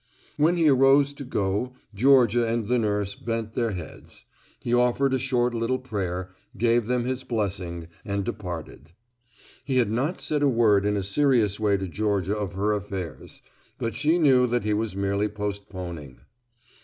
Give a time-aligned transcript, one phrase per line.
[0.35, 4.25] When he arose to go Georgia and the nurse bent their heads.
[4.59, 8.93] He offered a short little prayer, gave them his blessing and departed.
[9.63, 13.43] He had not said a word in a serious way to Georgia of her affairs.
[13.77, 16.21] But she knew that he was merely postponing.